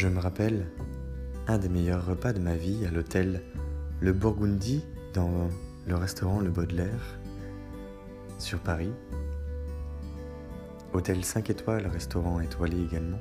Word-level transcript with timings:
Je 0.00 0.06
me 0.06 0.20
rappelle 0.20 0.68
un 1.48 1.58
des 1.58 1.68
meilleurs 1.68 2.06
repas 2.06 2.32
de 2.32 2.38
ma 2.38 2.54
vie 2.54 2.86
à 2.86 2.90
l'hôtel 2.92 3.42
Le 3.98 4.12
Burgundy 4.12 4.84
dans 5.12 5.48
le 5.88 5.96
restaurant 5.96 6.38
Le 6.38 6.50
Baudelaire 6.50 7.18
sur 8.38 8.60
Paris. 8.60 8.92
Hôtel 10.92 11.24
5 11.24 11.50
étoiles, 11.50 11.88
restaurant 11.88 12.38
étoilé 12.38 12.80
également. 12.80 13.18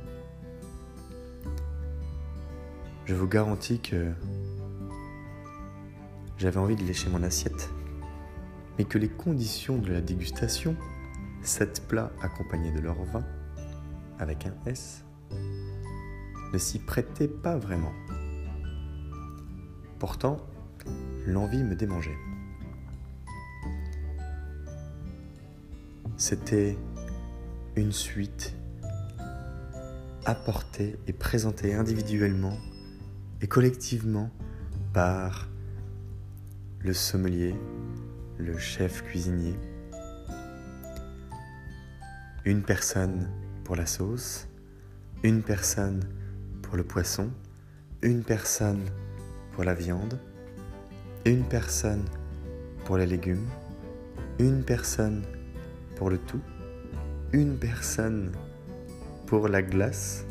Je 3.06 3.16
vous 3.16 3.28
garantis 3.28 3.80
que 3.80 4.12
j'avais 6.38 6.60
envie 6.60 6.76
de 6.76 6.84
lécher 6.84 7.10
mon 7.10 7.24
assiette, 7.24 7.72
mais 8.78 8.86
que 8.86 9.00
les 9.00 9.10
conditions 9.10 9.80
de 9.80 9.92
la 9.92 10.02
dégustation, 10.02 10.76
sept 11.42 11.88
plats 11.88 12.12
accompagnés 12.22 12.72
de 12.72 12.82
leur 12.82 13.02
vin, 13.06 13.26
avec 14.20 14.46
un 14.46 14.54
S, 14.68 15.07
ne 16.54 16.58
s'y 16.58 16.80
prêtaient 16.80 17.28
pas 17.28 17.58
vraiment. 17.58 17.94
Pourtant, 20.00 20.38
l'envie 21.26 21.64
me 21.64 21.76
démangeait. 21.76 22.18
C'était 26.18 26.78
une 27.76 27.92
suite 27.92 28.56
apportée 30.26 30.98
et 31.08 31.14
présentée 31.14 31.74
individuellement 31.74 32.58
et 33.42 33.48
collectivement 33.48 34.30
par 34.94 35.48
le 36.80 36.94
sommelier, 36.94 37.56
le 38.38 38.58
chef 38.58 39.04
cuisinier, 39.04 39.56
une 42.46 42.64
personne 42.64 43.30
pour 43.64 43.76
la 43.76 43.86
sauce, 43.86 44.48
une 45.24 45.44
personne 45.44 46.02
pour 46.68 46.76
le 46.76 46.84
poisson, 46.84 47.30
une 48.02 48.24
personne 48.24 48.84
pour 49.54 49.64
la 49.64 49.74
viande, 49.74 50.20
une 51.26 51.44
personne 51.44 52.04
pour 52.84 52.98
les 52.98 53.06
légumes, 53.06 53.48
une 54.38 54.66
personne 54.66 55.24
pour 55.96 56.10
le 56.10 56.18
tout, 56.18 56.42
une 57.32 57.58
personne 57.58 58.34
pour 59.28 59.48
la 59.48 59.62
glace. 59.62 60.26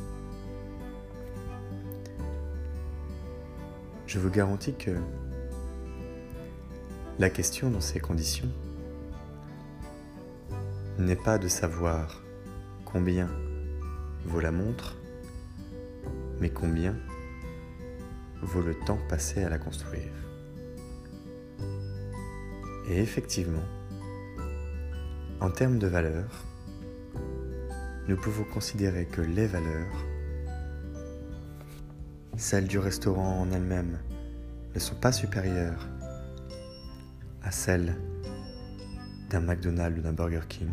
Je 4.07 4.19
vous 4.19 4.31
garantis 4.31 4.75
que 4.75 4.93
la 7.19 7.31
question 7.31 7.71
dans 7.71 7.81
ces 7.81 7.99
conditions 7.99 8.51
n'est 10.99 11.17
pas 11.17 11.39
de 11.39 11.49
savoir 11.49 12.23
combien 12.85 13.31
vaut 14.27 14.41
la 14.41 14.53
montre, 14.53 14.97
mais 16.41 16.51
combien 16.51 16.95
vaut 18.43 18.63
le 18.63 18.75
temps 18.75 18.99
passé 19.09 19.43
à 19.43 19.49
la 19.49 19.59
construire. 19.59 20.13
Et 22.89 23.01
effectivement, 23.01 23.65
en 25.41 25.51
termes 25.51 25.79
de 25.79 25.87
valeurs, 25.87 26.45
nous 28.09 28.17
pouvons 28.17 28.45
considérer 28.45 29.07
que 29.07 29.21
les 29.21 29.47
valeurs, 29.47 30.05
celles 32.37 32.69
du 32.69 32.79
restaurant 32.79 33.41
en 33.41 33.51
elles-mêmes, 33.51 33.99
ne 34.75 34.81
sont 34.81 34.95
pas 34.95 35.13
supérieures 35.13 35.89
à 37.43 37.51
celle 37.51 37.97
d'un 39.31 39.41
McDonald's 39.41 39.99
ou 39.99 40.03
d'un 40.03 40.13
Burger 40.13 40.43
King, 40.49 40.71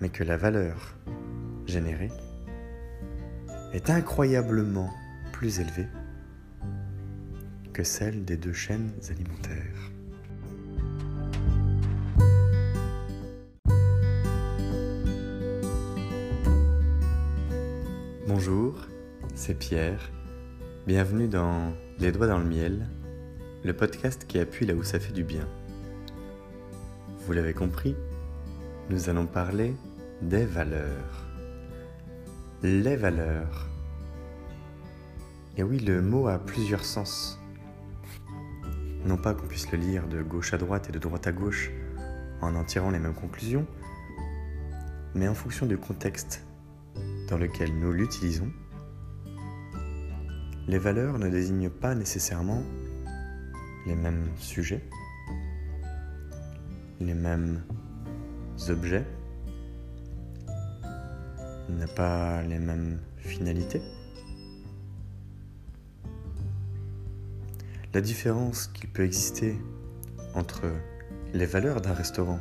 mais 0.00 0.08
que 0.08 0.22
la 0.22 0.36
valeur 0.36 0.94
générée 1.66 2.10
est 3.74 3.90
incroyablement 3.90 4.88
plus 5.32 5.58
élevée 5.58 5.88
que 7.72 7.82
celle 7.82 8.24
des 8.24 8.36
deux 8.36 8.52
chaînes 8.52 8.92
alimentaires. 9.10 9.90
Bonjour, 18.28 18.76
c'est 19.34 19.58
Pierre. 19.58 20.12
Bienvenue 20.86 21.26
dans 21.26 21.72
Les 21.98 22.12
Doigts 22.12 22.28
dans 22.28 22.38
le 22.38 22.44
Miel, 22.44 22.88
le 23.64 23.72
podcast 23.72 24.24
qui 24.28 24.38
appuie 24.38 24.66
là 24.66 24.74
où 24.74 24.84
ça 24.84 25.00
fait 25.00 25.12
du 25.12 25.24
bien. 25.24 25.48
Vous 27.26 27.32
l'avez 27.32 27.54
compris, 27.54 27.96
nous 28.88 29.08
allons 29.08 29.26
parler 29.26 29.74
des 30.22 30.44
valeurs. 30.44 31.23
Les 32.66 32.96
valeurs. 32.96 33.68
Et 35.58 35.62
oui, 35.62 35.78
le 35.80 36.00
mot 36.00 36.28
a 36.28 36.38
plusieurs 36.38 36.82
sens. 36.82 37.38
Non 39.04 39.18
pas 39.18 39.34
qu'on 39.34 39.46
puisse 39.46 39.70
le 39.70 39.76
lire 39.76 40.08
de 40.08 40.22
gauche 40.22 40.54
à 40.54 40.56
droite 40.56 40.88
et 40.88 40.92
de 40.92 40.98
droite 40.98 41.26
à 41.26 41.32
gauche 41.32 41.70
en 42.40 42.54
en 42.54 42.64
tirant 42.64 42.90
les 42.90 42.98
mêmes 42.98 43.12
conclusions, 43.12 43.66
mais 45.14 45.28
en 45.28 45.34
fonction 45.34 45.66
du 45.66 45.76
contexte 45.76 46.42
dans 47.28 47.36
lequel 47.36 47.70
nous 47.78 47.92
l'utilisons, 47.92 48.50
les 50.66 50.78
valeurs 50.78 51.18
ne 51.18 51.28
désignent 51.28 51.68
pas 51.68 51.94
nécessairement 51.94 52.62
les 53.86 53.94
mêmes 53.94 54.30
sujets, 54.38 54.82
les 56.98 57.12
mêmes 57.12 57.62
objets, 58.70 59.04
n'a 61.68 61.86
pas 61.86 62.42
les 62.42 62.58
mêmes 62.58 63.00
finalités. 63.16 63.82
La 67.92 68.00
différence 68.00 68.66
qu'il 68.66 68.90
peut 68.90 69.04
exister 69.04 69.56
entre 70.34 70.62
les 71.32 71.46
valeurs 71.46 71.80
d'un 71.80 71.92
restaurant 71.92 72.40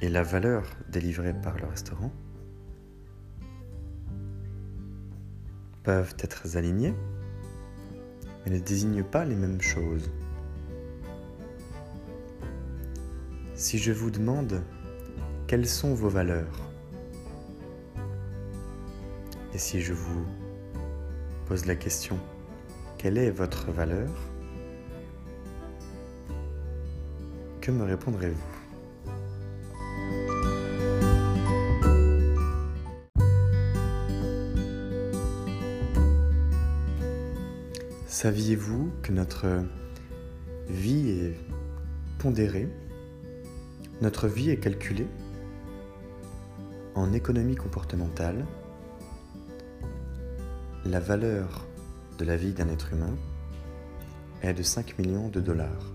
et 0.00 0.08
la 0.08 0.22
valeur 0.22 0.64
délivrée 0.90 1.34
par 1.34 1.56
le 1.58 1.66
restaurant 1.66 2.12
peuvent 5.82 6.14
être 6.18 6.56
alignées, 6.56 6.94
mais 8.44 8.52
ne 8.52 8.58
désignent 8.58 9.04
pas 9.04 9.24
les 9.24 9.34
mêmes 9.34 9.60
choses. 9.60 10.10
Si 13.54 13.78
je 13.78 13.92
vous 13.92 14.10
demande 14.10 14.62
quelles 15.46 15.68
sont 15.68 15.94
vos 15.94 16.08
valeurs, 16.08 16.73
et 19.54 19.58
si 19.58 19.80
je 19.80 19.92
vous 19.92 20.26
pose 21.46 21.66
la 21.66 21.76
question 21.76 22.18
quelle 22.98 23.18
est 23.18 23.30
votre 23.30 23.70
valeur, 23.70 24.08
que 27.60 27.70
me 27.70 27.84
répondrez-vous? 27.84 28.40
Saviez-vous 38.06 38.90
que 39.02 39.12
notre 39.12 39.46
vie 40.68 41.10
est 41.10 41.36
pondérée? 42.18 42.68
Notre 44.00 44.28
vie 44.28 44.48
est 44.48 44.56
calculée 44.56 45.08
en 46.94 47.12
économie 47.12 47.56
comportementale. 47.56 48.46
La 50.86 51.00
valeur 51.00 51.66
de 52.18 52.26
la 52.26 52.36
vie 52.36 52.52
d'un 52.52 52.68
être 52.68 52.92
humain 52.92 53.16
est 54.42 54.52
de 54.52 54.62
5 54.62 54.98
millions 54.98 55.30
de 55.30 55.40
dollars. 55.40 55.92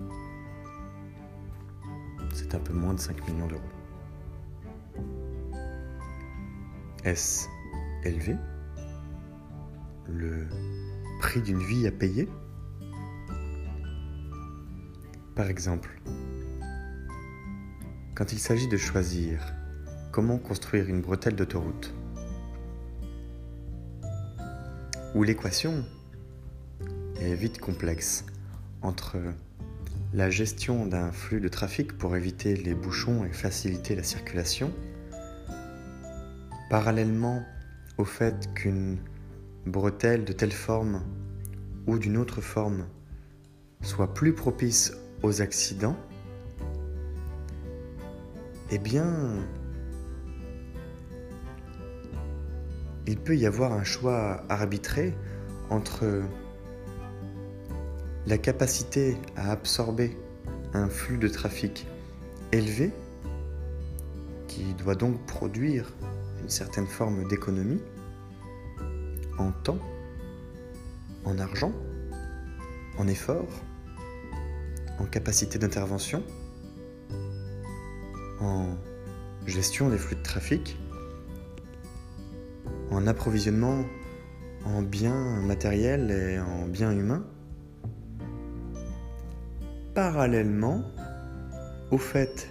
C'est 2.34 2.56
un 2.56 2.60
peu 2.60 2.74
moins 2.74 2.96
de 2.96 3.00
5 3.00 3.28
millions 3.28 3.46
d'euros. 3.46 3.62
Est-ce 7.04 7.48
élevé 8.04 8.36
Le 10.08 10.48
prix 11.20 11.44
d'une 11.44 11.62
vie 11.62 11.86
à 11.86 11.92
payer 11.92 12.28
Par 15.36 15.52
exemple, 15.52 16.02
quand 18.16 18.34
il 18.34 18.40
s'agit 18.40 18.68
de 18.68 18.78
choisir 18.78 19.54
comment 20.12 20.40
construire 20.40 20.90
une 20.90 21.02
bretelle 21.02 21.36
d'autoroute, 21.36 21.94
où 25.20 25.24
l'équation 25.24 25.84
est 27.20 27.34
vite 27.34 27.60
complexe 27.60 28.24
entre 28.82 29.18
la 30.14 30.30
gestion 30.30 30.86
d'un 30.86 31.12
flux 31.12 31.42
de 31.42 31.50
trafic 31.50 31.98
pour 31.98 32.16
éviter 32.16 32.56
les 32.56 32.74
bouchons 32.74 33.26
et 33.26 33.34
faciliter 33.34 33.98
la 33.98 34.04
circulation, 34.04 34.72
parallèlement 36.70 37.44
au 37.98 38.06
fait 38.06 38.54
qu'une 38.54 38.98
bretelle 39.66 40.24
de 40.24 40.32
telle 40.32 40.54
forme 40.54 41.04
ou 41.86 42.00
d'une 42.00 42.16
autre 42.16 42.40
forme 42.40 42.86
soit 43.82 44.14
plus 44.14 44.34
propice 44.34 44.94
aux 45.22 45.42
accidents, 45.42 45.98
eh 48.72 48.78
bien, 48.78 49.34
il 53.10 53.18
peut 53.18 53.36
y 53.36 53.48
avoir 53.48 53.74
un 53.74 53.84
choix 53.84 54.44
arbitré 54.50 55.16
entre 55.72 56.22
la 58.28 58.38
capacité 58.38 59.18
à 59.36 59.52
absorber 59.52 60.16
un 60.74 60.88
flux 60.90 61.18
de 61.18 61.28
trafic 61.28 61.88
élevé, 62.52 62.92
qui 64.48 64.76
doit 64.76 64.94
donc 64.94 65.26
produire 65.26 65.92
une 66.40 66.50
certaine 66.50 66.86
forme 66.86 67.28
d'économie 67.28 67.82
en 69.40 69.52
temps, 69.54 69.80
en 71.26 71.40
argent, 71.40 71.74
en 73.00 73.08
effort, 73.08 73.50
en 75.00 75.06
capacité 75.06 75.58
d'intervention, 75.58 76.22
en 78.40 78.76
gestion 79.48 79.90
des 79.90 79.98
flux 79.98 80.16
de 80.16 80.22
trafic, 80.22 80.78
en 82.92 83.08
approvisionnement 83.08 83.86
en 84.66 84.82
biens 84.82 85.42
matériels 85.42 86.12
et 86.12 86.40
en 86.40 86.68
biens 86.68 86.92
humains, 86.92 87.26
parallèlement 89.94 90.84
au 91.92 91.98
fait 91.98 92.50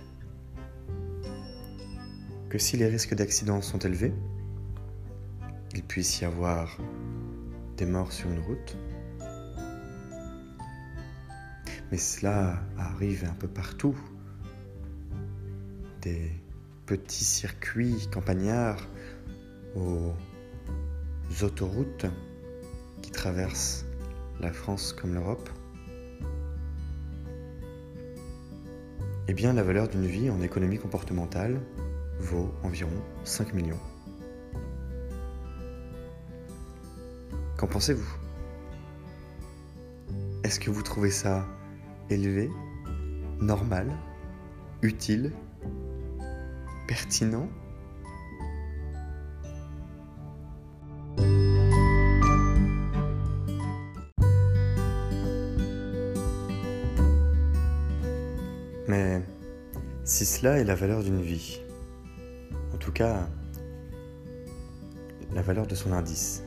que 2.49 2.58
si 2.58 2.76
les 2.76 2.87
risques 2.87 3.14
d'accident 3.14 3.61
sont 3.61 3.79
élevés, 3.79 4.14
il 5.75 5.82
puisse 5.82 6.20
y 6.20 6.25
avoir 6.25 6.79
des 7.76 7.87
morts 7.87 8.12
sur 8.12 8.31
une 8.31 8.41
route. 8.41 8.76
Mais 11.91 11.99
cela 11.99 12.61
arrive 12.76 13.25
un 13.25 13.34
peu 13.34 13.49
partout. 13.49 13.96
Des 16.02 16.32
petits 16.87 17.25
circuits 17.25 18.08
campagnards 18.12 18.87
aux 19.78 20.14
autoroutes 21.42 22.06
qui 23.02 23.10
traversent 23.10 23.84
la 24.40 24.52
France 24.52 24.92
comme 24.92 25.14
l'Europe. 25.14 25.48
Eh 29.28 29.34
bien, 29.34 29.52
la 29.52 29.62
valeur 29.62 29.88
d'une 29.88 30.06
vie 30.06 30.30
en 30.30 30.40
économie 30.40 30.78
comportementale 30.78 31.60
vaut 32.19 32.50
environ 32.62 33.02
5 33.25 33.52
millions. 33.54 33.80
Qu'en 37.56 37.66
pensez-vous? 37.66 38.08
Est-ce 40.44 40.58
que 40.58 40.70
vous 40.70 40.82
trouvez 40.82 41.10
ça 41.10 41.44
élevé, 42.08 42.50
normal, 43.40 43.92
utile, 44.82 45.32
pertinent? 46.86 47.48
Mais 58.88 59.23
si 60.05 60.25
cela 60.25 60.58
est 60.58 60.64
la 60.64 60.75
valeur 60.75 61.02
d'une 61.02 61.20
vie, 61.20 61.61
en 62.73 62.79
tout 62.79 62.90
cas 62.90 63.29
la 65.35 65.43
valeur 65.43 65.67
de 65.67 65.75
son 65.75 65.93
indice, 65.93 66.43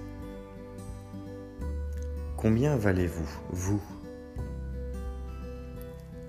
combien 2.35 2.75
valez-vous, 2.75 3.29
vous? 3.51 3.81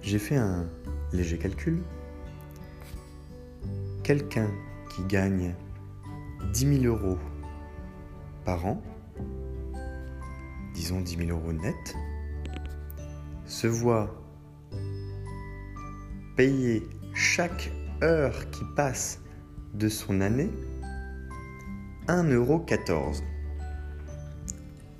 J'ai 0.03 0.19
fait 0.19 0.37
un 0.37 0.67
léger 1.14 1.38
calcul. 1.38 1.82
Quelqu'un 4.03 4.50
qui 4.94 5.05
gagne 5.05 5.55
10 6.53 6.81
000 6.82 6.94
euros 6.94 7.19
par 8.44 8.67
an, 8.67 8.82
disons 10.75 11.00
10 11.00 11.26
000 11.26 11.31
euros 11.31 11.55
net, 11.55 11.97
se 13.47 13.67
voit 13.67 14.21
payer 16.37 16.82
chaque 17.14 17.70
heure 18.02 18.50
qui 18.50 18.64
passe 18.75 19.20
de 19.75 19.88
son 19.88 20.20
année 20.20 20.50
1,14€. 22.08 23.23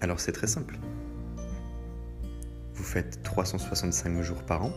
Alors 0.01 0.21
c'est 0.21 0.33
très 0.33 0.47
simple. 0.47 0.79
Vous 2.75 2.85
faites 2.85 3.23
365 3.23 4.21
jours 4.21 4.43
par 4.43 4.65
an, 4.65 4.73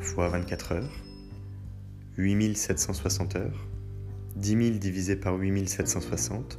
fois 0.00 0.28
24 0.28 0.72
heures, 0.72 0.92
8760 2.16 3.36
heures, 3.36 3.66
10 4.36 4.48
000 4.48 4.78
divisé 4.78 5.16
par 5.16 5.36
8760, 5.36 6.58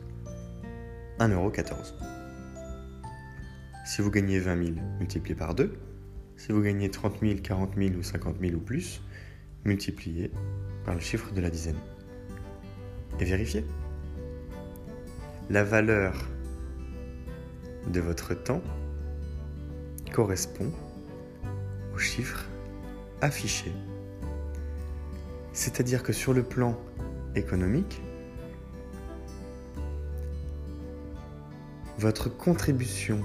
1,14€. 1.19 1.93
Si 3.85 4.01
vous 4.01 4.11
gagnez 4.11 4.39
20 4.39 4.65
000 4.65 4.77
multiplié 4.99 5.35
par 5.35 5.53
2, 5.53 5.77
si 6.37 6.51
vous 6.51 6.61
gagnez 6.61 6.89
30 6.89 7.19
000, 7.21 7.39
40 7.41 7.75
000 7.77 7.95
ou 7.95 8.03
50 8.03 8.35
000 8.39 8.55
ou 8.55 8.59
plus, 8.59 9.01
multipliez 9.65 10.31
par 10.85 10.95
le 10.95 10.99
chiffre 10.99 11.31
de 11.33 11.41
la 11.41 11.49
dizaine. 11.49 11.77
Et 13.19 13.25
vérifiez. 13.25 13.65
La 15.49 15.63
valeur 15.63 16.13
de 17.87 17.99
votre 17.99 18.33
temps 18.33 18.61
correspond 20.11 20.71
au 21.93 21.97
chiffre 21.97 22.45
affiché. 23.21 23.71
C'est-à-dire 25.53 26.03
que 26.03 26.13
sur 26.13 26.33
le 26.33 26.43
plan 26.43 26.77
économique, 27.35 28.01
votre 31.99 32.29
contribution 32.29 33.21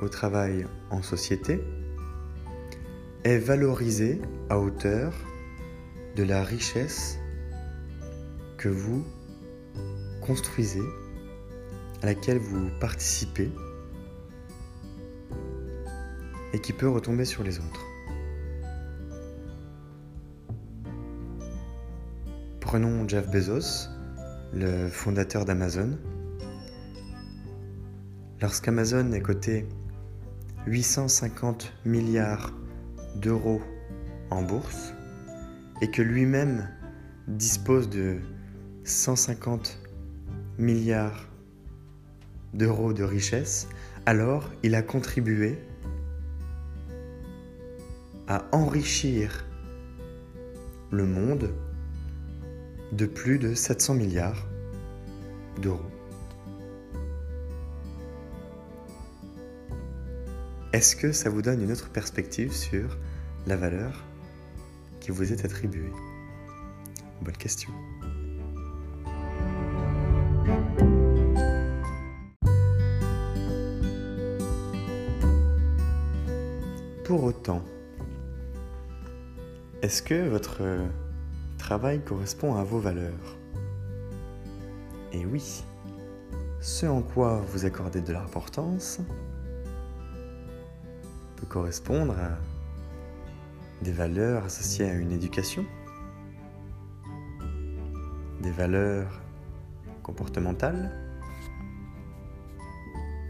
au 0.00 0.08
travail 0.08 0.66
en 0.90 1.02
société 1.02 1.60
est 3.26 3.38
valorisé 3.38 4.22
à 4.50 4.60
hauteur 4.60 5.12
de 6.14 6.22
la 6.22 6.44
richesse 6.44 7.18
que 8.56 8.68
vous 8.68 9.04
construisez, 10.24 10.86
à 12.02 12.06
laquelle 12.06 12.38
vous 12.38 12.70
participez 12.78 13.50
et 16.52 16.60
qui 16.60 16.72
peut 16.72 16.88
retomber 16.88 17.24
sur 17.24 17.42
les 17.42 17.58
autres. 17.58 17.84
Prenons 22.60 23.08
Jeff 23.08 23.28
Bezos, 23.28 23.88
le 24.54 24.86
fondateur 24.88 25.44
d'Amazon. 25.44 25.98
Lorsqu'Amazon 28.40 29.10
est 29.10 29.20
coté 29.20 29.66
850 30.68 31.72
milliards 31.84 32.52
d'euros 33.20 33.62
en 34.30 34.42
bourse 34.42 34.92
et 35.82 35.90
que 35.90 36.02
lui-même 36.02 36.68
dispose 37.28 37.88
de 37.88 38.18
150 38.84 39.78
milliards 40.58 41.28
d'euros 42.54 42.92
de 42.92 43.04
richesse, 43.04 43.68
alors 44.06 44.50
il 44.62 44.74
a 44.74 44.82
contribué 44.82 45.58
à 48.28 48.44
enrichir 48.52 49.44
le 50.90 51.04
monde 51.04 51.50
de 52.92 53.06
plus 53.06 53.38
de 53.38 53.54
700 53.54 53.94
milliards 53.94 54.46
d'euros. 55.60 55.95
Est-ce 60.76 60.94
que 60.94 61.10
ça 61.10 61.30
vous 61.30 61.40
donne 61.40 61.62
une 61.62 61.72
autre 61.72 61.88
perspective 61.88 62.52
sur 62.52 62.98
la 63.46 63.56
valeur 63.56 64.04
qui 65.00 65.10
vous 65.10 65.32
est 65.32 65.42
attribuée? 65.42 65.90
Bonne 67.22 67.36
question. 67.38 67.70
Pour 77.04 77.24
autant, 77.24 77.64
est-ce 79.80 80.02
que 80.02 80.28
votre 80.28 80.60
travail 81.56 82.02
correspond 82.04 82.54
à 82.54 82.64
vos 82.64 82.80
valeurs? 82.80 83.38
Et 85.14 85.24
oui, 85.24 85.64
ce 86.60 86.84
en 86.84 87.00
quoi 87.00 87.42
vous 87.50 87.64
accordez 87.64 88.02
de 88.02 88.12
l'importance 88.12 89.00
peut 91.36 91.46
correspondre 91.46 92.14
à 92.18 92.38
des 93.82 93.92
valeurs 93.92 94.44
associées 94.44 94.88
à 94.88 94.94
une 94.94 95.12
éducation, 95.12 95.64
des 98.42 98.50
valeurs 98.50 99.20
comportementales, 100.02 100.90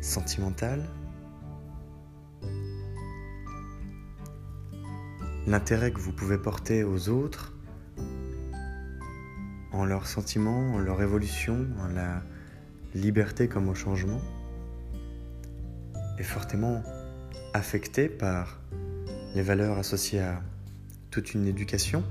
sentimentales, 0.00 0.88
l'intérêt 5.46 5.92
que 5.92 6.00
vous 6.00 6.12
pouvez 6.12 6.38
porter 6.38 6.84
aux 6.84 7.08
autres, 7.08 7.52
en 9.72 9.84
leurs 9.84 10.06
sentiments, 10.06 10.74
en 10.74 10.78
leur 10.78 11.02
évolution, 11.02 11.66
en 11.80 11.88
la 11.88 12.22
liberté 12.94 13.46
comme 13.48 13.68
au 13.68 13.74
changement 13.74 14.20
est 16.18 16.22
fortement 16.22 16.82
affecté 17.56 18.08
par 18.08 18.60
les 19.34 19.42
valeurs 19.42 19.78
associées 19.78 20.20
à 20.20 20.42
toute 21.10 21.34
une 21.34 21.46
éducation, 21.46 22.04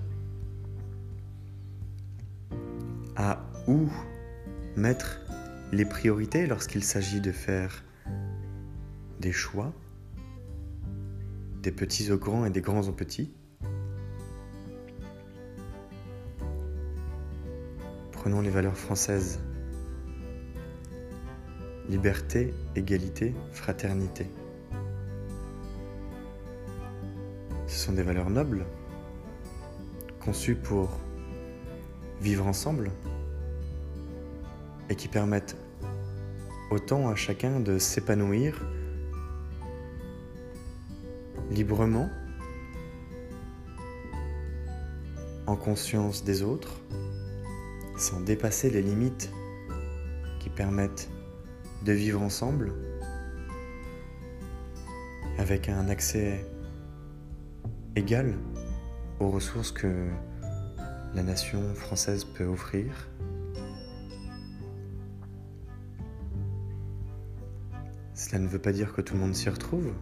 à 3.16 3.46
où 3.68 3.88
mettre 4.76 5.22
les 5.72 5.86
priorités 5.86 6.48
lorsqu'il 6.48 6.84
s'agit 6.84 7.22
de 7.22 7.32
faire 7.32 7.84
des 9.20 9.32
choix, 9.32 9.72
des 11.62 11.72
petits 11.72 12.12
aux 12.12 12.18
grands 12.18 12.46
et 12.46 12.50
des 12.50 12.62
grands 12.62 12.88
aux 12.88 12.92
petits. 12.92 13.32
Prenons 18.12 18.42
les 18.42 18.50
valeurs 18.50 18.78
françaises. 18.78 19.40
Liberté, 21.88 22.52
égalité, 22.76 23.36
fraternité. 23.52 24.28
Ce 27.76 27.88
sont 27.88 27.92
des 27.92 28.04
valeurs 28.04 28.30
nobles, 28.30 28.66
conçues 30.22 30.56
pour 30.56 30.98
vivre 32.22 32.48
ensemble 32.48 32.90
et 34.90 34.96
qui 34.96 35.10
permettent 35.10 35.58
autant 36.72 37.10
à 37.10 37.16
chacun 37.16 37.60
de 37.60 37.78
s'épanouir 37.78 38.66
librement, 41.52 42.10
en 45.46 45.58
conscience 45.58 46.24
des 46.24 46.44
autres, 46.44 46.80
sans 47.98 48.22
dépasser 48.22 48.70
les 48.70 48.82
limites 48.82 49.30
qui 50.40 50.48
permettent 50.48 51.10
de 51.84 51.92
vivre 51.92 52.22
ensemble, 52.22 52.72
avec 55.38 55.68
un 55.68 55.90
accès 55.90 56.46
égal 57.96 58.34
aux 59.20 59.30
ressources 59.30 59.72
que 59.72 60.10
la 61.14 61.24
nation 61.24 61.74
française 61.76 62.26
peut 62.26 62.46
offrir. 62.46 63.10
Cela 68.14 68.40
ne 68.40 68.48
veut 68.48 68.60
pas 68.60 68.72
dire 68.72 68.94
que 68.94 69.02
tout 69.02 69.14
le 69.14 69.20
monde 69.20 69.36
s'y 69.36 69.50
retrouve, 69.50 69.94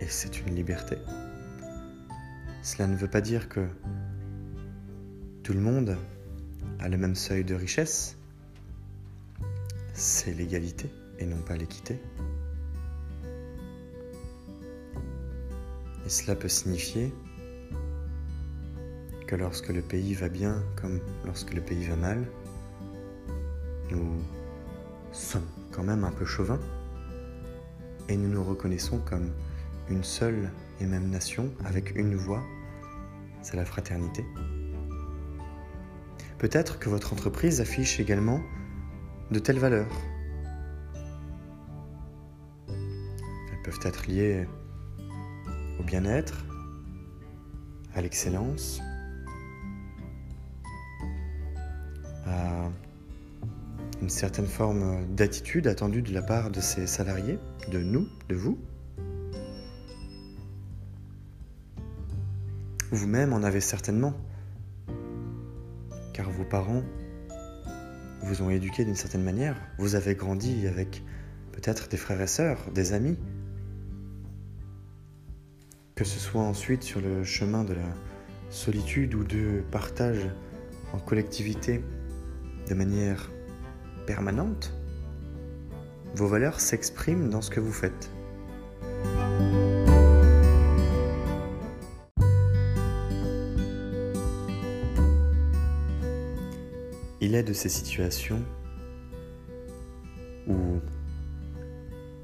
et 0.00 0.06
c'est 0.06 0.40
une 0.40 0.54
liberté. 0.54 0.96
Cela 2.62 2.88
ne 2.88 2.96
veut 2.96 3.08
pas 3.08 3.20
dire 3.20 3.48
que 3.48 3.66
tout 5.42 5.52
le 5.52 5.60
monde 5.60 5.96
a 6.80 6.88
le 6.88 6.96
même 6.96 7.14
seuil 7.14 7.44
de 7.44 7.54
richesse. 7.54 8.16
C'est 9.92 10.32
l'égalité 10.32 10.90
et 11.18 11.26
non 11.26 11.42
pas 11.42 11.56
l'équité. 11.56 12.00
Et 16.04 16.08
cela 16.08 16.36
peut 16.36 16.48
signifier 16.48 17.12
que 19.26 19.36
lorsque 19.36 19.68
le 19.68 19.80
pays 19.80 20.14
va 20.14 20.28
bien 20.28 20.62
comme 20.76 21.00
lorsque 21.24 21.54
le 21.54 21.62
pays 21.62 21.84
va 21.86 21.96
mal, 21.96 22.26
nous 23.90 24.20
sommes 25.12 25.46
quand 25.70 25.82
même 25.82 26.04
un 26.04 26.10
peu 26.10 26.24
chauvins 26.24 26.60
et 28.08 28.16
nous 28.16 28.28
nous 28.28 28.44
reconnaissons 28.44 28.98
comme 28.98 29.30
une 29.88 30.04
seule 30.04 30.50
et 30.80 30.86
même 30.86 31.08
nation 31.08 31.50
avec 31.64 31.96
une 31.96 32.14
voix, 32.16 32.42
c'est 33.42 33.56
la 33.56 33.64
fraternité. 33.64 34.24
Peut-être 36.38 36.78
que 36.78 36.88
votre 36.90 37.12
entreprise 37.12 37.60
affiche 37.60 38.00
également 38.00 38.40
de 39.30 39.38
telles 39.38 39.58
valeurs. 39.58 39.88
Elles 42.68 43.62
peuvent 43.64 43.80
être 43.84 44.06
liées 44.06 44.46
au 45.78 45.82
bien-être, 45.82 46.44
à 47.94 48.02
l'excellence, 48.02 48.80
à 52.26 52.70
une 54.02 54.08
certaine 54.08 54.46
forme 54.46 55.06
d'attitude 55.14 55.66
attendue 55.66 56.02
de 56.02 56.12
la 56.12 56.22
part 56.22 56.50
de 56.50 56.60
ses 56.60 56.86
salariés, 56.86 57.38
de 57.70 57.78
nous, 57.78 58.08
de 58.28 58.34
vous. 58.34 58.58
Vous-même 62.90 63.32
en 63.32 63.42
avez 63.42 63.60
certainement, 63.60 64.14
car 66.12 66.30
vos 66.30 66.44
parents 66.44 66.82
vous 68.22 68.42
ont 68.42 68.50
éduqué 68.50 68.84
d'une 68.84 68.94
certaine 68.94 69.22
manière. 69.22 69.56
Vous 69.78 69.94
avez 69.94 70.14
grandi 70.14 70.66
avec 70.66 71.02
peut-être 71.52 71.88
des 71.88 71.96
frères 71.96 72.20
et 72.20 72.26
sœurs, 72.26 72.58
des 72.72 72.92
amis. 72.92 73.18
Que 75.94 76.04
ce 76.04 76.18
soit 76.18 76.42
ensuite 76.42 76.82
sur 76.82 77.00
le 77.00 77.22
chemin 77.22 77.62
de 77.62 77.74
la 77.74 77.94
solitude 78.50 79.14
ou 79.14 79.22
de 79.22 79.62
partage 79.70 80.28
en 80.92 80.98
collectivité 80.98 81.84
de 82.68 82.74
manière 82.74 83.30
permanente, 84.04 84.74
vos 86.16 86.26
valeurs 86.26 86.58
s'expriment 86.58 87.30
dans 87.30 87.40
ce 87.40 87.50
que 87.50 87.60
vous 87.60 87.72
faites. 87.72 88.10
Il 97.20 97.36
est 97.36 97.44
de 97.44 97.52
ces 97.52 97.68
situations 97.68 98.42
où 100.48 100.80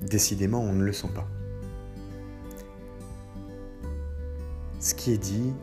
décidément 0.02 0.60
on 0.60 0.72
ne 0.72 0.82
le 0.82 0.92
sent 0.92 1.08
pas. 1.14 1.28
Qui 5.00 5.12
est 5.12 5.19
dit, 5.19 5.54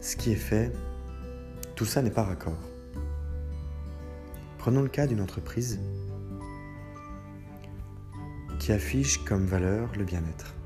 ce 0.00 0.16
qui 0.16 0.32
est 0.32 0.34
fait, 0.34 0.72
tout 1.76 1.84
ça 1.84 2.02
n'est 2.02 2.10
pas 2.10 2.24
raccord. 2.24 2.58
Prenons 4.58 4.82
le 4.82 4.88
cas 4.88 5.06
d'une 5.06 5.20
entreprise 5.20 5.78
qui 8.58 8.72
affiche 8.72 9.18
comme 9.18 9.46
valeur 9.46 9.92
le 9.96 10.02
bien-être. 10.02 10.56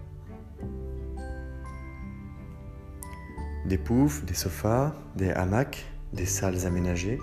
Des 3.66 3.76
poufs, 3.76 4.24
des 4.24 4.32
sofas, 4.32 4.94
des 5.14 5.30
hamacs, 5.30 5.84
des 6.14 6.24
salles 6.24 6.64
aménagées. 6.64 7.18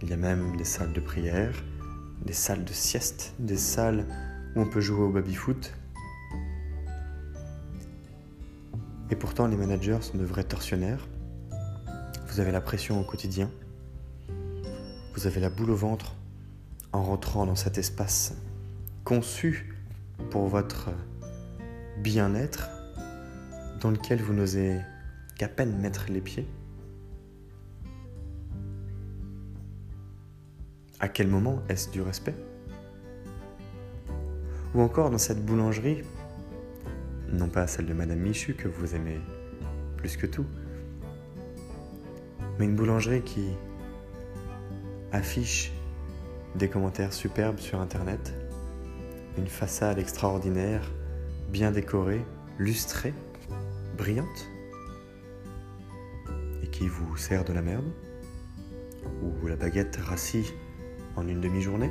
Il 0.00 0.08
y 0.08 0.14
a 0.14 0.16
même 0.16 0.56
des 0.56 0.64
salles 0.64 0.94
de 0.94 1.00
prière, 1.00 1.52
des 2.24 2.32
salles 2.32 2.64
de 2.64 2.72
sieste, 2.72 3.34
des 3.38 3.58
salles 3.58 4.06
où 4.54 4.62
on 4.62 4.66
peut 4.66 4.80
jouer 4.80 5.02
au 5.02 5.10
baby-foot. 5.10 5.74
Et 9.10 9.16
pourtant, 9.16 9.46
les 9.46 9.56
managers 9.56 9.98
sont 10.00 10.18
de 10.18 10.24
vrais 10.24 10.44
tortionnaires. 10.44 11.06
Vous 12.26 12.40
avez 12.40 12.50
la 12.50 12.60
pression 12.60 13.00
au 13.00 13.04
quotidien. 13.04 13.50
Vous 15.14 15.26
avez 15.26 15.40
la 15.40 15.48
boule 15.48 15.70
au 15.70 15.76
ventre 15.76 16.14
en 16.92 17.02
rentrant 17.02 17.46
dans 17.46 17.54
cet 17.54 17.78
espace 17.78 18.34
conçu 19.04 19.74
pour 20.30 20.48
votre 20.48 20.90
bien-être, 22.02 22.68
dans 23.80 23.90
lequel 23.90 24.20
vous 24.20 24.34
n'osez 24.34 24.80
qu'à 25.36 25.48
peine 25.48 25.78
mettre 25.78 26.06
les 26.08 26.20
pieds. 26.20 26.48
À 30.98 31.08
quel 31.08 31.28
moment 31.28 31.62
est-ce 31.68 31.90
du 31.90 32.00
respect? 32.00 32.34
Ou 34.74 34.80
encore 34.80 35.10
dans 35.10 35.18
cette 35.18 35.44
boulangerie, 35.44 36.02
non 37.32 37.48
pas 37.48 37.66
celle 37.66 37.86
de 37.86 37.94
Madame 37.94 38.20
Michu 38.20 38.54
que 38.54 38.68
vous 38.68 38.94
aimez 38.94 39.20
plus 39.96 40.16
que 40.16 40.26
tout, 40.26 40.46
mais 42.58 42.64
une 42.64 42.76
boulangerie 42.76 43.22
qui 43.22 43.48
affiche 45.12 45.72
des 46.54 46.68
commentaires 46.68 47.12
superbes 47.12 47.58
sur 47.58 47.80
Internet, 47.80 48.34
une 49.36 49.46
façade 49.46 49.98
extraordinaire, 49.98 50.82
bien 51.50 51.70
décorée, 51.70 52.24
lustrée, 52.58 53.14
brillante, 53.96 54.48
et 56.62 56.68
qui 56.68 56.88
vous 56.88 57.16
sert 57.16 57.44
de 57.44 57.52
la 57.52 57.62
merde, 57.62 57.90
ou 59.22 59.46
la 59.46 59.56
baguette 59.56 59.96
rassie 59.96 60.52
en 61.16 61.26
une 61.28 61.40
demi-journée, 61.40 61.90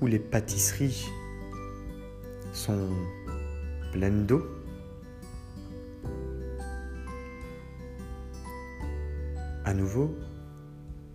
où 0.00 0.06
les 0.06 0.18
pâtisseries 0.18 1.06
sont 2.56 2.88
pleines 3.92 4.24
d'eau, 4.24 4.42
à 9.64 9.74
nouveau, 9.74 10.16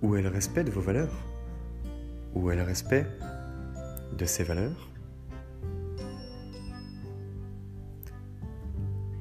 où 0.03 0.15
est 0.15 0.21
le 0.21 0.29
respect 0.29 0.63
de 0.63 0.69
vos 0.69 0.81
valeurs? 0.81 1.13
Où 2.35 2.51
est 2.51 2.55
le 2.55 2.63
respect 2.63 3.07
de 4.17 4.25
ces 4.25 4.43
valeurs? 4.43 4.89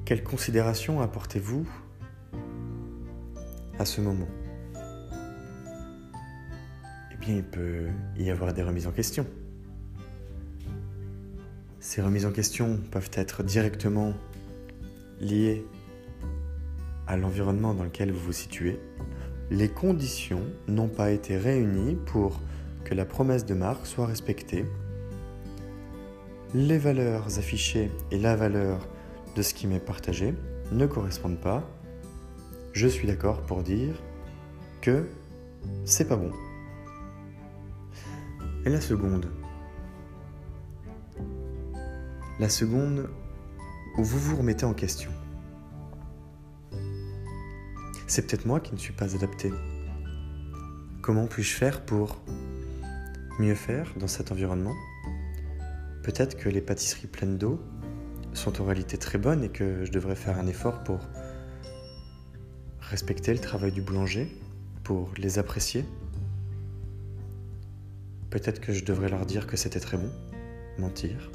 Quelle 0.05 0.23
considération 0.23 1.01
apportez-vous 1.01 1.67
à 3.79 3.85
ce 3.85 3.99
moment? 3.99 4.27
Et 7.11 7.15
bien 7.17 7.37
il 7.37 7.43
peut 7.43 7.87
y 8.15 8.29
avoir 8.29 8.53
des 8.53 8.61
remises 8.61 8.87
en 8.87 8.91
question. 8.91 9.25
Ces 11.91 12.01
remises 12.01 12.25
en 12.25 12.31
question 12.31 12.79
peuvent 12.89 13.11
être 13.15 13.43
directement 13.43 14.13
liées 15.19 15.65
à 17.05 17.17
l'environnement 17.17 17.73
dans 17.73 17.83
lequel 17.83 18.13
vous 18.13 18.27
vous 18.27 18.31
situez. 18.31 18.79
Les 19.49 19.67
conditions 19.67 20.45
n'ont 20.69 20.87
pas 20.87 21.11
été 21.11 21.35
réunies 21.35 21.97
pour 22.05 22.39
que 22.85 22.93
la 22.93 23.03
promesse 23.03 23.45
de 23.45 23.55
marque 23.55 23.85
soit 23.85 24.05
respectée. 24.05 24.65
Les 26.53 26.77
valeurs 26.77 27.37
affichées 27.37 27.91
et 28.09 28.17
la 28.17 28.37
valeur 28.37 28.87
de 29.35 29.41
ce 29.41 29.53
qui 29.53 29.67
m'est 29.67 29.81
partagé 29.81 30.33
ne 30.71 30.85
correspondent 30.85 31.41
pas. 31.41 31.69
Je 32.71 32.87
suis 32.87 33.05
d'accord 33.05 33.41
pour 33.41 33.63
dire 33.63 34.01
que 34.79 35.09
c'est 35.83 36.07
pas 36.07 36.15
bon. 36.15 36.31
Et 38.63 38.69
la 38.69 38.79
seconde 38.79 39.25
La 42.41 42.49
seconde 42.49 43.07
où 43.99 44.03
vous 44.03 44.17
vous 44.17 44.37
remettez 44.37 44.65
en 44.65 44.73
question. 44.73 45.11
C'est 48.07 48.25
peut-être 48.25 48.47
moi 48.47 48.59
qui 48.59 48.73
ne 48.73 48.79
suis 48.79 48.93
pas 48.93 49.15
adapté. 49.15 49.53
Comment 51.03 51.27
puis-je 51.27 51.53
faire 51.53 51.85
pour 51.85 52.19
mieux 53.37 53.53
faire 53.53 53.93
dans 53.95 54.07
cet 54.07 54.31
environnement? 54.31 54.73
Peut-être 56.01 56.35
que 56.35 56.49
les 56.49 56.61
pâtisseries 56.61 57.05
pleines 57.05 57.37
d'eau 57.37 57.61
sont 58.33 58.59
en 58.59 58.65
réalité 58.65 58.97
très 58.97 59.19
bonnes 59.19 59.43
et 59.43 59.49
que 59.49 59.85
je 59.85 59.91
devrais 59.91 60.15
faire 60.15 60.39
un 60.39 60.47
effort 60.47 60.83
pour 60.83 60.97
respecter 62.79 63.33
le 63.33 63.39
travail 63.39 63.71
du 63.71 63.83
boulanger, 63.83 64.35
pour 64.83 65.11
les 65.15 65.37
apprécier. 65.37 65.85
Peut-être 68.31 68.59
que 68.59 68.73
je 68.73 68.83
devrais 68.83 69.09
leur 69.09 69.27
dire 69.27 69.45
que 69.45 69.57
c'était 69.57 69.79
très 69.79 69.97
bon, 69.97 70.09
mentir. 70.79 71.29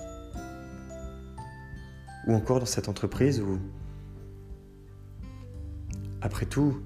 Ou 2.26 2.34
encore 2.34 2.58
dans 2.58 2.66
cette 2.66 2.88
entreprise 2.88 3.40
où, 3.40 3.58
après 6.20 6.46
tout, 6.46 6.80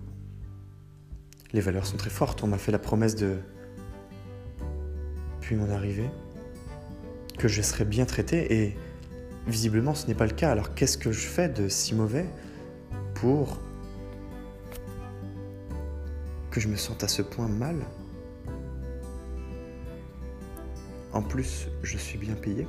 les 1.52 1.61
valeurs 1.61 1.87
sont 1.87 1.97
très 1.97 2.11
fortes. 2.11 2.42
On 2.44 2.47
m'a 2.47 2.59
fait 2.59 2.73
la 2.73 2.78
promesse 2.78 3.14
de, 3.16 3.38
puis 5.40 5.56
mon 5.56 5.70
arrivée, 5.70 6.11
que 7.38 7.49
je 7.49 7.62
serais 7.62 7.87
bien 7.87 8.04
traité 8.04 8.62
et 8.62 8.76
visiblement 9.47 9.94
ce 9.94 10.06
n'est 10.06 10.14
pas 10.14 10.26
le 10.26 10.35
cas. 10.35 10.50
Alors 10.50 10.75
qu'est-ce 10.75 10.99
que 10.99 11.11
je 11.11 11.26
fais 11.26 11.49
de 11.49 11.68
si 11.68 11.94
mauvais 11.94 12.26
pour 13.14 13.59
que 16.50 16.61
je 16.61 16.68
me 16.68 16.76
sente 16.76 17.02
à 17.02 17.09
ce 17.09 17.23
point 17.23 17.49
mal? 17.49 17.76
En 21.12 21.23
plus, 21.23 21.68
je 21.82 21.97
suis 21.97 22.18
bien 22.18 22.35
payé. 22.35 22.66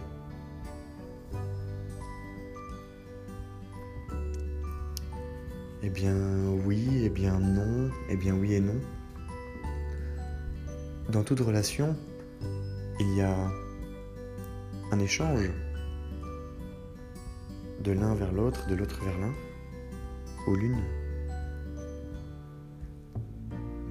Eh 5.83 5.89
bien 5.89 6.15
oui, 6.65 6.87
eh 7.03 7.09
bien 7.09 7.39
non, 7.39 7.89
eh 8.07 8.15
bien 8.15 8.35
oui 8.35 8.53
et 8.53 8.59
non. 8.59 8.79
Dans 11.09 11.23
toute 11.23 11.39
relation, 11.39 11.95
il 12.99 13.15
y 13.15 13.21
a 13.21 13.35
un 14.91 14.99
échange 14.99 15.49
de 17.83 17.91
l'un 17.93 18.13
vers 18.13 18.31
l'autre, 18.31 18.67
de 18.67 18.75
l'autre 18.75 19.03
vers 19.03 19.17
l'un, 19.17 19.33
ou 20.47 20.55
l'une. 20.55 20.83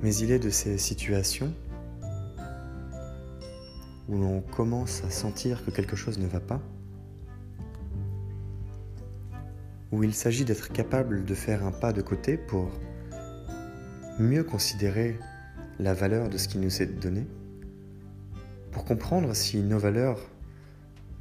Mais 0.03 0.15
il 0.15 0.31
est 0.31 0.39
de 0.39 0.51
ces 0.51 0.79
situations 0.79 1.53
où 4.09 4.17
l'on 4.17 4.43
commence 4.43 5.03
à 5.03 5.11
sentir 5.11 5.65
que 5.65 5.73
quelque 5.73 5.97
chose 5.97 6.19
ne 6.19 6.29
va 6.29 6.41
pas, 6.41 6.61
où 9.93 10.05
il 10.05 10.15
s'agit 10.15 10.45
d'être 10.45 10.71
capable 10.71 11.25
de 11.25 11.35
faire 11.35 11.65
un 11.65 11.73
pas 11.73 11.93
de 11.93 12.01
côté 12.01 12.37
pour 12.37 12.71
mieux 14.19 14.45
considérer 14.45 15.19
la 15.79 15.95
valeur 15.95 16.29
de 16.29 16.37
ce 16.37 16.47
qui 16.47 16.59
nous 16.59 16.83
est 16.83 16.87
donné, 16.87 17.27
pour 18.71 18.85
comprendre 18.85 19.35
si 19.35 19.63
nos 19.63 19.79
valeurs 19.79 20.21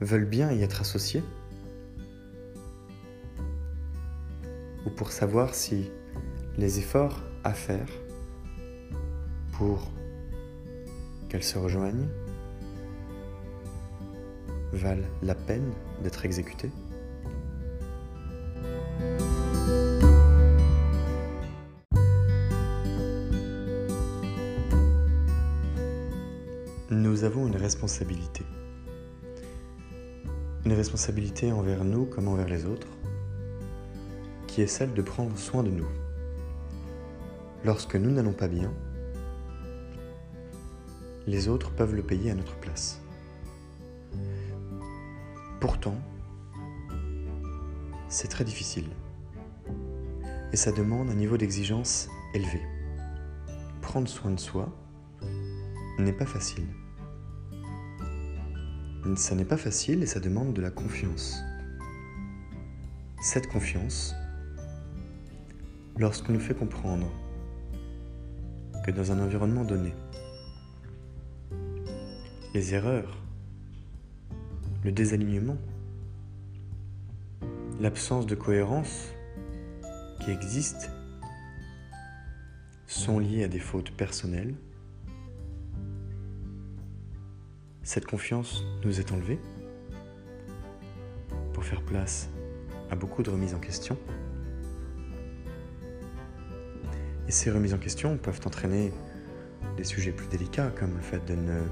veulent 0.02 0.26
bien 0.26 0.52
y 0.52 0.62
être 0.62 0.82
associées, 0.82 1.24
ou 4.86 4.90
pour 4.90 5.12
savoir 5.12 5.56
si 5.56 5.90
les 6.58 6.80
efforts 6.80 7.24
à 7.44 7.54
faire 7.54 7.88
pour 9.54 9.92
qu'elles 11.30 11.44
se 11.44 11.58
rejoignent 11.58 12.08
valent 14.74 15.08
la 15.24 15.36
peine 15.36 15.72
d'être 16.04 16.26
exécutés 16.26 16.72
Une 30.66 30.74
responsabilité 30.74 31.52
envers 31.52 31.84
nous 31.84 32.06
comme 32.06 32.28
envers 32.28 32.48
les 32.48 32.66
autres, 32.66 32.88
qui 34.48 34.62
est 34.62 34.68
celle 34.68 34.94
de 34.94 35.02
prendre 35.04 35.38
soin 35.38 35.62
de 35.62 35.70
nous. 35.70 35.88
Lorsque 37.64 37.96
nous 37.96 38.10
n'allons 38.10 38.34
pas 38.34 38.48
bien, 38.48 38.74
les 41.28 41.48
autres 41.48 41.72
peuvent 41.72 41.94
le 41.94 42.02
payer 42.02 42.32
à 42.32 42.36
notre 42.36 42.56
place. 42.56 43.02
Pourtant, 45.60 45.98
c'est 48.08 48.30
très 48.30 48.46
difficile. 48.46 48.90
Et 50.52 50.58
ça 50.58 50.72
demande 50.72 51.10
un 51.12 51.16
niveau 51.16 51.38
d'exigence 51.38 52.10
élevé. 52.34 52.62
Prendre 53.82 54.08
soin 54.08 54.32
de 54.32 54.40
soi 54.40 54.70
n'est 56.00 56.14
pas 56.14 56.26
facile. 56.26 56.66
Ça 59.16 59.36
n'est 59.36 59.46
pas 59.46 59.58
facile 59.58 60.04
et 60.04 60.06
ça 60.06 60.20
demande 60.20 60.54
de 60.54 60.62
la 60.62 60.72
confiance. 60.72 61.42
Cette 63.22 63.48
confiance, 63.48 64.16
lorsqu'on 65.98 66.34
nous 66.34 66.40
fait 66.40 66.56
comprendre 66.56 67.12
que 68.86 68.92
dans 68.92 69.12
un 69.12 69.20
environnement 69.20 69.64
donné, 69.64 69.94
les 72.54 72.74
erreurs 72.74 73.20
le 74.84 74.92
désalignement, 74.92 75.58
l'absence 77.80 78.26
de 78.26 78.36
cohérence 78.36 79.10
qui 80.22 80.32
existe 80.32 80.90
sont 82.88 83.20
liées 83.20 83.44
à 83.44 83.48
des 83.48 83.60
fautes 83.60 83.92
personnelles. 83.92 84.56
Cette 87.90 88.06
confiance 88.06 88.64
nous 88.86 89.00
est 89.00 89.12
enlevée 89.12 89.40
pour 91.54 91.66
faire 91.66 91.82
place 91.82 92.30
à 92.92 92.96
beaucoup 92.96 93.24
de 93.24 93.32
remises 93.32 93.56
en 93.56 93.60
question. 93.60 93.98
Et 97.28 97.32
ces 97.32 97.50
remises 97.50 97.74
en 97.74 97.80
question 97.80 98.16
peuvent 98.20 98.42
entraîner 98.46 98.94
des 99.76 99.84
sujets 99.84 100.12
plus 100.12 100.28
délicats 100.28 100.72
comme 100.78 100.94
le 100.94 101.02
fait 101.02 101.26
de 101.26 101.34
ne 101.34 101.64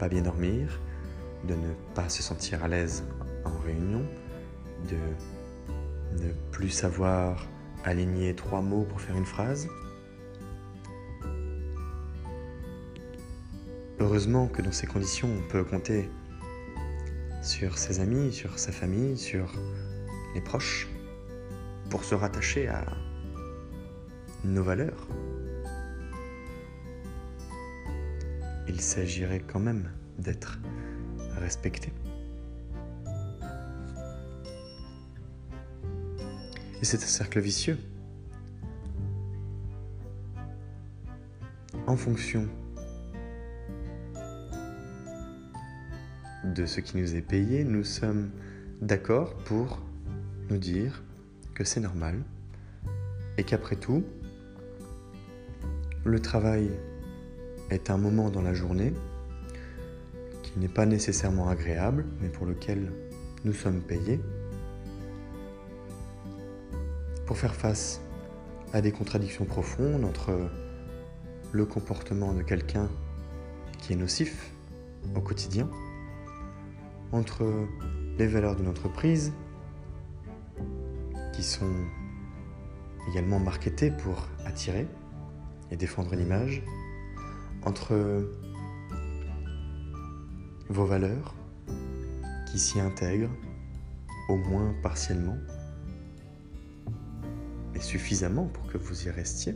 pas 0.00 0.08
bien 0.08 0.22
dormir, 0.22 0.80
de 1.46 1.54
ne 1.54 1.72
pas 1.94 2.08
se 2.08 2.24
sentir 2.24 2.64
à 2.64 2.66
l'aise 2.66 3.04
en 3.44 3.56
réunion, 3.60 4.04
de 4.90 6.24
ne 6.24 6.32
plus 6.50 6.70
savoir 6.70 7.46
aligner 7.84 8.34
trois 8.34 8.62
mots 8.62 8.82
pour 8.82 9.00
faire 9.00 9.16
une 9.16 9.26
phrase. 9.26 9.68
Heureusement 14.02 14.48
que 14.48 14.62
dans 14.62 14.72
ces 14.72 14.88
conditions, 14.88 15.28
on 15.32 15.48
peut 15.48 15.62
compter 15.62 16.10
sur 17.40 17.78
ses 17.78 18.00
amis, 18.00 18.32
sur 18.32 18.58
sa 18.58 18.72
famille, 18.72 19.16
sur 19.16 19.54
les 20.34 20.40
proches, 20.40 20.88
pour 21.88 22.02
se 22.02 22.16
rattacher 22.16 22.66
à 22.66 22.84
nos 24.42 24.64
valeurs. 24.64 25.06
Il 28.66 28.80
s'agirait 28.80 29.38
quand 29.46 29.60
même 29.60 29.88
d'être 30.18 30.58
respecter. 31.36 31.92
Et 36.80 36.84
c'est 36.84 37.04
un 37.04 37.06
cercle 37.06 37.38
vicieux. 37.38 37.78
En 41.86 41.96
fonction 41.96 42.48
de 46.54 46.66
ce 46.66 46.80
qui 46.80 46.96
nous 46.96 47.14
est 47.14 47.22
payé, 47.22 47.64
nous 47.64 47.84
sommes 47.84 48.30
d'accord 48.80 49.34
pour 49.44 49.80
nous 50.50 50.58
dire 50.58 51.02
que 51.54 51.64
c'est 51.64 51.80
normal 51.80 52.22
et 53.38 53.44
qu'après 53.44 53.76
tout, 53.76 54.04
le 56.04 56.20
travail 56.20 56.70
est 57.70 57.90
un 57.90 57.96
moment 57.96 58.30
dans 58.30 58.42
la 58.42 58.54
journée 58.54 58.92
qui 60.42 60.58
n'est 60.58 60.68
pas 60.68 60.84
nécessairement 60.84 61.48
agréable, 61.48 62.04
mais 62.20 62.28
pour 62.28 62.44
lequel 62.44 62.92
nous 63.44 63.54
sommes 63.54 63.80
payés 63.80 64.20
pour 67.26 67.38
faire 67.38 67.54
face 67.54 68.00
à 68.72 68.80
des 68.80 68.92
contradictions 68.92 69.44
profondes 69.44 70.04
entre 70.04 70.50
le 71.52 71.64
comportement 71.64 72.34
de 72.34 72.42
quelqu'un 72.42 72.88
qui 73.78 73.94
est 73.94 73.96
nocif 73.96 74.50
au 75.14 75.20
quotidien, 75.20 75.68
entre 77.12 77.44
les 78.18 78.26
valeurs 78.26 78.56
d'une 78.56 78.68
entreprise 78.68 79.32
qui 81.32 81.42
sont 81.42 81.74
également 83.10 83.38
marketées 83.38 83.90
pour 83.90 84.26
attirer 84.44 84.86
et 85.70 85.76
défendre 85.76 86.14
l'image, 86.14 86.62
entre 87.64 87.94
vos 90.68 90.84
valeurs 90.84 91.34
qui 92.50 92.58
s'y 92.58 92.80
intègrent, 92.80 93.30
au 94.28 94.36
moins 94.36 94.74
partiellement, 94.82 95.36
mais 97.72 97.80
suffisamment 97.80 98.46
pour 98.46 98.66
que 98.66 98.78
vous 98.78 99.06
y 99.06 99.10
restiez. 99.10 99.54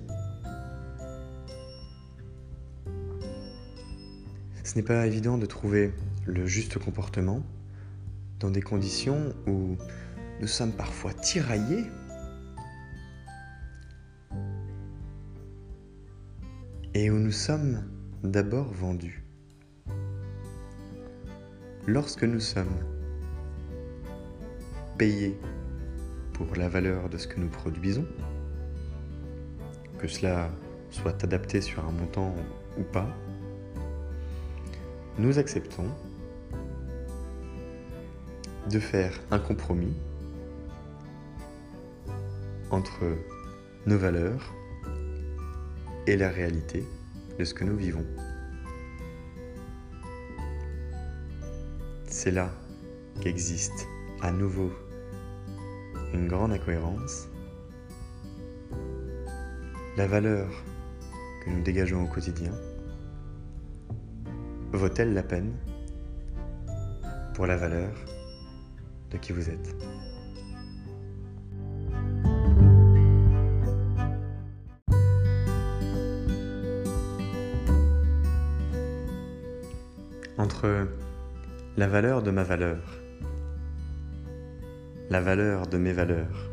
Ce 4.64 4.74
n'est 4.74 4.82
pas 4.82 5.06
évident 5.06 5.38
de 5.38 5.46
trouver 5.46 5.92
le 6.26 6.46
juste 6.46 6.78
comportement 6.78 7.42
dans 8.40 8.50
des 8.50 8.62
conditions 8.62 9.32
où 9.46 9.76
nous 10.40 10.46
sommes 10.46 10.72
parfois 10.72 11.14
tiraillés 11.14 11.86
et 16.94 17.10
où 17.10 17.18
nous 17.18 17.32
sommes 17.32 17.84
d'abord 18.22 18.72
vendus. 18.72 19.22
Lorsque 21.86 22.24
nous 22.24 22.40
sommes 22.40 22.80
payés 24.98 25.38
pour 26.32 26.56
la 26.56 26.68
valeur 26.68 27.08
de 27.08 27.16
ce 27.16 27.28
que 27.28 27.38
nous 27.38 27.48
produisons, 27.48 28.06
que 29.98 30.08
cela 30.08 30.50
soit 30.90 31.22
adapté 31.22 31.60
sur 31.60 31.86
un 31.86 31.92
montant 31.92 32.34
ou 32.78 32.82
pas, 32.82 33.08
nous 35.18 35.38
acceptons 35.38 35.88
de 38.70 38.80
faire 38.80 39.12
un 39.30 39.38
compromis 39.38 39.94
entre 42.70 43.04
nos 43.86 43.96
valeurs 43.96 44.52
et 46.08 46.16
la 46.16 46.30
réalité 46.30 46.84
de 47.38 47.44
ce 47.44 47.54
que 47.54 47.64
nous 47.64 47.76
vivons. 47.76 48.04
C'est 52.08 52.32
là 52.32 52.50
qu'existe 53.20 53.86
à 54.20 54.32
nouveau 54.32 54.72
une 56.12 56.26
grande 56.26 56.52
incohérence. 56.52 57.28
La 59.96 60.06
valeur 60.06 60.48
que 61.44 61.50
nous 61.50 61.62
dégageons 61.62 62.04
au 62.04 62.08
quotidien 62.08 62.52
vaut-elle 64.72 65.14
la 65.14 65.22
peine 65.22 65.52
pour 67.34 67.46
la 67.46 67.56
valeur 67.56 67.92
qui 69.18 69.32
vous 69.32 69.48
êtes 69.48 69.74
Entre 80.38 80.86
la 81.78 81.88
valeur 81.88 82.22
de 82.22 82.30
ma 82.30 82.42
valeur, 82.42 82.78
la 85.08 85.20
valeur 85.20 85.66
de 85.66 85.78
mes 85.78 85.92
valeurs 85.92 86.50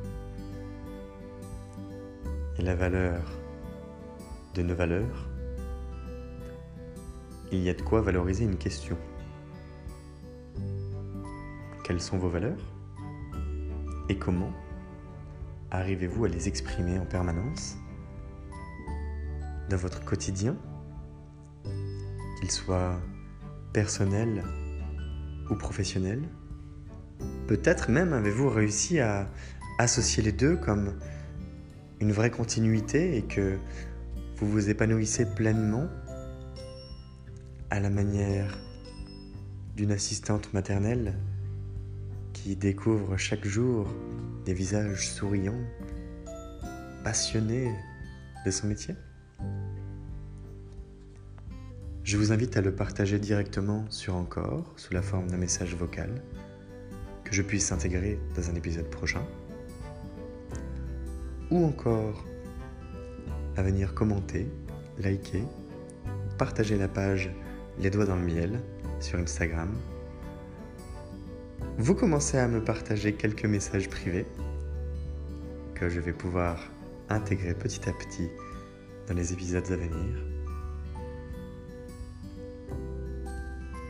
et 2.57 2.61
la 2.61 2.75
valeur 2.75 3.21
de 4.55 4.61
nos 4.61 4.75
valeurs, 4.75 5.29
il 7.51 7.59
y 7.59 7.69
a 7.69 7.73
de 7.73 7.81
quoi 7.81 8.01
valoriser 8.01 8.45
une 8.45 8.57
question. 8.57 8.97
Quelles 11.93 12.01
sont 12.01 12.17
vos 12.17 12.29
valeurs 12.29 12.57
Et 14.09 14.17
comment 14.17 14.51
arrivez-vous 15.69 16.25
à 16.25 16.27
les 16.27 16.47
exprimer 16.47 16.97
en 16.97 17.05
permanence 17.05 17.77
dans 19.69 19.77
votre 19.77 20.03
quotidien, 20.03 20.57
qu'il 22.39 22.49
soit 22.49 22.99
personnel 23.73 24.43
ou 25.51 25.55
professionnel 25.55 26.23
Peut-être 27.45 27.91
même 27.91 28.13
avez-vous 28.13 28.49
réussi 28.49 28.99
à 28.99 29.29
associer 29.77 30.23
les 30.23 30.31
deux 30.31 30.55
comme 30.55 30.95
une 31.99 32.11
vraie 32.11 32.31
continuité 32.31 33.17
et 33.17 33.21
que 33.21 33.59
vous 34.37 34.47
vous 34.49 34.71
épanouissez 34.71 35.27
pleinement 35.27 35.87
à 37.69 37.79
la 37.79 37.91
manière 37.91 38.57
d'une 39.75 39.91
assistante 39.91 40.51
maternelle 40.55 41.13
qui 42.43 42.57
découvre 42.57 43.15
chaque 43.15 43.45
jour 43.45 43.87
des 44.43 44.53
visages 44.53 45.09
souriants, 45.09 45.61
passionnés 47.01 47.73
de 48.45 48.51
son 48.51 48.67
métier 48.67 48.95
Je 52.03 52.17
vous 52.17 52.33
invite 52.33 52.57
à 52.57 52.61
le 52.61 52.75
partager 52.75 53.17
directement 53.17 53.85
sur 53.89 54.15
Encore 54.15 54.73
sous 54.75 54.93
la 54.93 55.01
forme 55.01 55.27
d'un 55.27 55.37
message 55.37 55.73
vocal 55.73 56.21
que 57.23 57.33
je 57.33 57.41
puisse 57.41 57.71
intégrer 57.71 58.19
dans 58.35 58.49
un 58.49 58.55
épisode 58.55 58.89
prochain 58.89 59.25
ou 61.49 61.63
encore 61.65 62.25
à 63.55 63.61
venir 63.61 63.93
commenter, 63.93 64.49
liker, 64.99 65.45
partager 66.37 66.77
la 66.77 66.89
page 66.89 67.31
les 67.79 67.89
doigts 67.89 68.05
dans 68.05 68.17
le 68.17 68.25
miel 68.25 68.59
sur 68.99 69.17
Instagram. 69.17 69.69
Vous 71.77 71.95
commencez 71.95 72.37
à 72.37 72.47
me 72.47 72.63
partager 72.63 73.13
quelques 73.13 73.45
messages 73.45 73.89
privés 73.89 74.25
que 75.75 75.89
je 75.89 75.99
vais 75.99 76.13
pouvoir 76.13 76.71
intégrer 77.09 77.53
petit 77.53 77.89
à 77.89 77.93
petit 77.93 78.29
dans 79.07 79.13
les 79.13 79.33
épisodes 79.33 79.65
à 79.71 79.75
venir. 79.75 80.23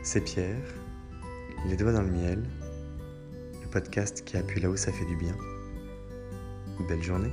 C'est 0.02 0.22
Pierre, 0.22 0.74
les 1.68 1.76
doigts 1.76 1.92
dans 1.92 2.02
le 2.02 2.10
miel, 2.10 2.42
le 3.62 3.68
podcast 3.70 4.24
qui 4.24 4.36
appuie 4.36 4.60
là 4.60 4.70
où 4.70 4.76
ça 4.76 4.92
fait 4.92 5.06
du 5.06 5.16
bien. 5.16 5.36
Belle 6.88 7.02
journée. 7.02 7.32